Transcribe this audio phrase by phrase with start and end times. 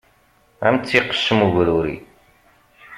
[0.65, 1.97] Ad m-tt-iqeccem ubruri.